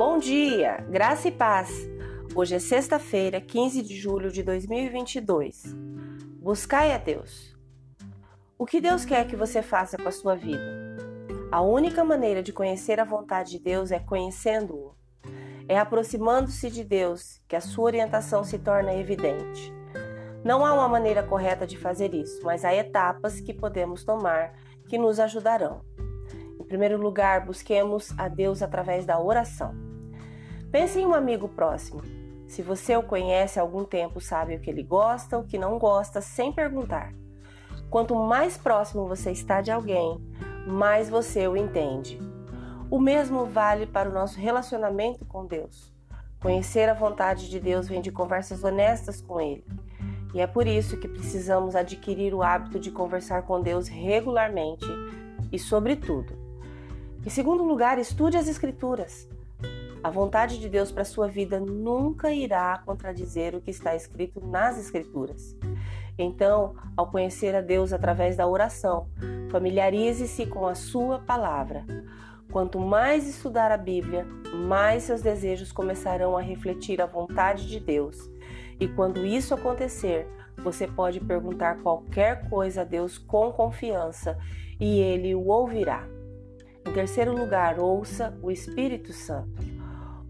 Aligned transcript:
Bom 0.00 0.16
dia, 0.16 0.78
graça 0.88 1.28
e 1.28 1.30
paz. 1.30 1.86
Hoje 2.34 2.54
é 2.54 2.58
sexta-feira, 2.58 3.38
15 3.38 3.82
de 3.82 3.94
julho 3.94 4.32
de 4.32 4.42
2022. 4.42 5.76
Buscai 6.40 6.94
a 6.94 6.96
Deus. 6.96 7.54
O 8.58 8.64
que 8.64 8.80
Deus 8.80 9.04
quer 9.04 9.26
que 9.26 9.36
você 9.36 9.60
faça 9.60 9.98
com 9.98 10.08
a 10.08 10.10
sua 10.10 10.34
vida? 10.34 10.96
A 11.52 11.60
única 11.60 12.02
maneira 12.02 12.42
de 12.42 12.50
conhecer 12.50 12.98
a 12.98 13.04
vontade 13.04 13.50
de 13.50 13.58
Deus 13.58 13.90
é 13.90 13.98
conhecendo-o. 13.98 14.94
É 15.68 15.78
aproximando-se 15.78 16.70
de 16.70 16.82
Deus 16.82 17.38
que 17.46 17.54
a 17.54 17.60
sua 17.60 17.84
orientação 17.84 18.42
se 18.42 18.58
torna 18.58 18.94
evidente. 18.94 19.70
Não 20.42 20.64
há 20.64 20.72
uma 20.72 20.88
maneira 20.88 21.22
correta 21.22 21.66
de 21.66 21.76
fazer 21.76 22.14
isso, 22.14 22.40
mas 22.42 22.64
há 22.64 22.74
etapas 22.74 23.38
que 23.38 23.52
podemos 23.52 24.02
tomar 24.02 24.54
que 24.88 24.96
nos 24.96 25.20
ajudarão. 25.20 25.84
Em 26.58 26.64
primeiro 26.64 26.96
lugar, 26.96 27.44
busquemos 27.44 28.18
a 28.18 28.28
Deus 28.28 28.62
através 28.62 29.04
da 29.04 29.20
oração. 29.20 29.89
Pense 30.70 31.00
em 31.00 31.06
um 31.06 31.14
amigo 31.14 31.48
próximo. 31.48 32.00
Se 32.46 32.62
você 32.62 32.96
o 32.96 33.02
conhece 33.02 33.58
há 33.58 33.62
algum 33.62 33.84
tempo, 33.84 34.20
sabe 34.20 34.54
o 34.54 34.60
que 34.60 34.70
ele 34.70 34.84
gosta, 34.84 35.36
o 35.36 35.44
que 35.44 35.58
não 35.58 35.78
gosta, 35.78 36.20
sem 36.20 36.52
perguntar. 36.52 37.12
Quanto 37.90 38.14
mais 38.14 38.56
próximo 38.56 39.08
você 39.08 39.32
está 39.32 39.60
de 39.60 39.72
alguém, 39.72 40.20
mais 40.66 41.10
você 41.10 41.48
o 41.48 41.56
entende. 41.56 42.20
O 42.88 43.00
mesmo 43.00 43.46
vale 43.46 43.84
para 43.84 44.08
o 44.08 44.12
nosso 44.12 44.38
relacionamento 44.38 45.24
com 45.24 45.44
Deus. 45.44 45.92
Conhecer 46.40 46.88
a 46.88 46.94
vontade 46.94 47.50
de 47.50 47.58
Deus 47.58 47.88
vem 47.88 48.00
de 48.00 48.12
conversas 48.12 48.62
honestas 48.62 49.20
com 49.20 49.40
Ele. 49.40 49.64
E 50.32 50.40
é 50.40 50.46
por 50.46 50.68
isso 50.68 50.96
que 50.96 51.08
precisamos 51.08 51.74
adquirir 51.74 52.32
o 52.32 52.42
hábito 52.42 52.78
de 52.78 52.92
conversar 52.92 53.42
com 53.42 53.60
Deus 53.60 53.88
regularmente 53.88 54.86
e, 55.50 55.58
sobretudo. 55.58 56.32
Em 57.26 57.28
segundo 57.28 57.64
lugar, 57.64 57.98
estude 57.98 58.36
as 58.36 58.48
Escrituras. 58.48 59.28
A 60.02 60.08
vontade 60.08 60.58
de 60.58 60.68
Deus 60.68 60.90
para 60.90 61.02
a 61.02 61.04
sua 61.04 61.28
vida 61.28 61.60
nunca 61.60 62.32
irá 62.32 62.78
contradizer 62.86 63.54
o 63.54 63.60
que 63.60 63.70
está 63.70 63.94
escrito 63.94 64.40
nas 64.40 64.78
Escrituras. 64.78 65.54
Então, 66.18 66.74
ao 66.96 67.10
conhecer 67.10 67.54
a 67.54 67.60
Deus 67.60 67.92
através 67.92 68.34
da 68.36 68.46
oração, 68.46 69.08
familiarize-se 69.50 70.46
com 70.46 70.66
a 70.66 70.74
sua 70.74 71.18
palavra. 71.18 71.84
Quanto 72.50 72.80
mais 72.80 73.28
estudar 73.28 73.70
a 73.70 73.76
Bíblia, 73.76 74.26
mais 74.66 75.02
seus 75.02 75.20
desejos 75.20 75.70
começarão 75.70 76.36
a 76.36 76.40
refletir 76.40 77.00
a 77.02 77.06
vontade 77.06 77.68
de 77.68 77.78
Deus. 77.78 78.30
E 78.80 78.88
quando 78.88 79.24
isso 79.24 79.54
acontecer, 79.54 80.26
você 80.56 80.86
pode 80.86 81.20
perguntar 81.20 81.82
qualquer 81.82 82.48
coisa 82.48 82.80
a 82.80 82.84
Deus 82.84 83.18
com 83.18 83.52
confiança 83.52 84.38
e 84.80 84.98
ele 84.98 85.34
o 85.34 85.46
ouvirá. 85.46 86.08
Em 86.86 86.92
terceiro 86.92 87.36
lugar, 87.36 87.78
ouça 87.78 88.36
o 88.42 88.50
Espírito 88.50 89.12
Santo. 89.12 89.69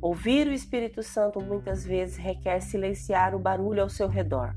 Ouvir 0.00 0.46
o 0.46 0.52
Espírito 0.52 1.02
Santo 1.02 1.40
muitas 1.40 1.84
vezes 1.84 2.16
requer 2.16 2.60
silenciar 2.60 3.34
o 3.34 3.38
barulho 3.38 3.82
ao 3.82 3.88
seu 3.88 4.06
redor. 4.06 4.54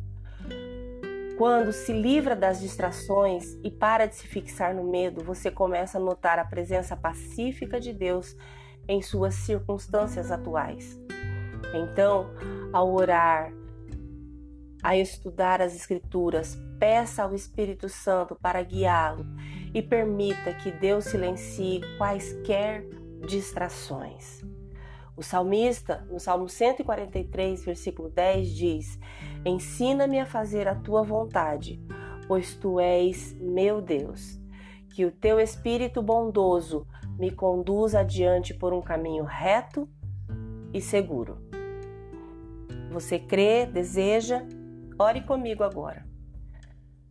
Quando 1.36 1.72
se 1.72 1.92
livra 1.92 2.36
das 2.36 2.60
distrações 2.60 3.58
e 3.64 3.72
para 3.72 4.06
de 4.06 4.16
se 4.16 4.28
fixar 4.28 4.76
no 4.76 4.84
medo, 4.84 5.24
você 5.24 5.50
começa 5.50 5.98
a 5.98 6.02
notar 6.02 6.38
a 6.38 6.46
presença 6.46 6.96
pacífica 6.96 7.80
de 7.80 7.92
Deus 7.92 8.38
em 8.88 9.02
suas 9.02 9.34
circunstâncias 9.34 10.32
atuais. 10.32 11.02
Então, 11.74 12.30
ao 12.72 12.94
orar, 12.94 13.52
a 14.84 14.96
estudar 14.96 15.60
as 15.60 15.76
Escrituras, 15.76 16.56
peça 16.80 17.24
ao 17.24 17.34
Espírito 17.34 17.90
Santo 17.90 18.36
para 18.40 18.62
guiá-lo 18.62 19.26
e 19.74 19.82
permita 19.82 20.54
que 20.54 20.72
Deus 20.72 21.06
silencie 21.06 21.82
quaisquer 21.98 22.86
distrações. 23.26 24.44
O 25.16 25.22
salmista, 25.24 26.06
no 26.10 26.20
Salmo 26.20 26.48
143, 26.48 27.64
versículo 27.66 28.10
10, 28.10 28.56
diz: 28.56 29.00
Ensina-me 29.46 30.20
a 30.20 30.26
fazer 30.26 30.68
a 30.68 30.76
tua 30.76 31.04
vontade, 31.04 31.82
pois 32.28 32.56
tu 32.56 32.80
és 32.80 33.34
meu 33.40 33.82
Deus. 33.82 34.40
Que 34.94 35.06
o 35.06 35.12
teu 35.12 35.40
espírito 35.40 36.02
bondoso 36.02 36.86
me 37.18 37.32
conduza 37.32 38.00
adiante 38.00 38.54
por 38.54 38.74
um 38.74 38.82
caminho 38.82 39.24
reto 39.24 39.88
e 40.74 40.82
seguro. 40.82 41.38
Você 42.92 43.20
crê, 43.20 43.66
deseja? 43.66 44.44
Ore 45.00 45.22
comigo 45.22 45.64
agora. 45.64 46.06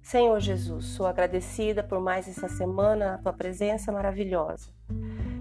Senhor 0.03 0.41
Jesus, 0.41 0.87
sou 0.87 1.07
agradecida 1.07 1.83
por 1.83 2.01
mais 2.01 2.27
essa 2.27 2.49
semana, 2.49 3.15
a 3.15 3.19
tua 3.19 3.33
presença 3.33 3.93
maravilhosa. 3.93 4.71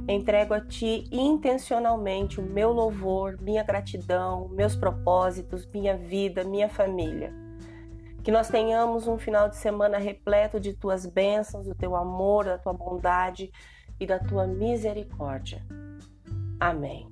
Entrego 0.09 0.55
a 0.55 0.59
Ti 0.59 1.07
intencionalmente 1.11 2.39
o 2.39 2.43
meu 2.43 2.71
louvor, 2.71 3.37
minha 3.39 3.61
gratidão, 3.61 4.49
meus 4.49 4.75
propósitos, 4.75 5.67
minha 5.67 5.95
vida, 5.95 6.43
minha 6.43 6.67
família. 6.67 7.31
Que 8.23 8.31
nós 8.31 8.49
tenhamos 8.49 9.07
um 9.07 9.19
final 9.19 9.47
de 9.47 9.55
semana 9.55 9.99
repleto 9.99 10.59
de 10.59 10.73
Tuas 10.73 11.05
bênçãos, 11.05 11.67
do 11.67 11.75
Teu 11.75 11.95
amor, 11.95 12.45
da 12.45 12.57
Tua 12.57 12.73
bondade 12.73 13.51
e 13.99 14.07
da 14.07 14.17
Tua 14.17 14.47
misericórdia. 14.47 15.63
Amém. 16.59 17.07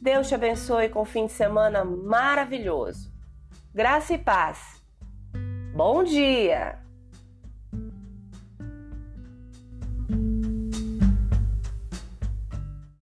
Deus 0.00 0.26
te 0.26 0.34
abençoe 0.34 0.88
com 0.88 1.02
um 1.02 1.04
fim 1.04 1.26
de 1.26 1.32
semana 1.32 1.84
maravilhoso. 1.84 3.12
Graça 3.72 4.14
e 4.14 4.18
paz. 4.18 4.82
Bom 5.76 6.02
dia! 6.02 6.81